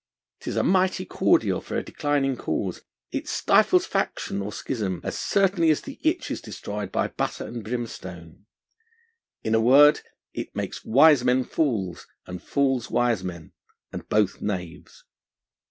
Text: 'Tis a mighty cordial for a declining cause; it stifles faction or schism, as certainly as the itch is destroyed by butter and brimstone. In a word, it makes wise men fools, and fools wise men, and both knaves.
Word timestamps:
'Tis 0.39 0.55
a 0.55 0.63
mighty 0.63 1.05
cordial 1.05 1.61
for 1.61 1.77
a 1.77 1.83
declining 1.83 2.35
cause; 2.35 2.81
it 3.11 3.27
stifles 3.27 3.85
faction 3.85 4.41
or 4.41 4.51
schism, 4.51 4.99
as 5.03 5.15
certainly 5.15 5.69
as 5.69 5.81
the 5.81 5.99
itch 6.01 6.31
is 6.31 6.41
destroyed 6.41 6.91
by 6.91 7.07
butter 7.07 7.45
and 7.45 7.63
brimstone. 7.63 8.47
In 9.43 9.53
a 9.53 9.61
word, 9.61 10.01
it 10.33 10.55
makes 10.55 10.83
wise 10.83 11.23
men 11.23 11.43
fools, 11.43 12.07
and 12.25 12.41
fools 12.41 12.89
wise 12.89 13.23
men, 13.23 13.51
and 13.93 14.09
both 14.09 14.41
knaves. 14.41 15.03